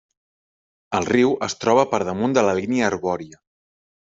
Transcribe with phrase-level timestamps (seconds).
[0.99, 3.45] El riu es troba per damunt de la línia arbòria.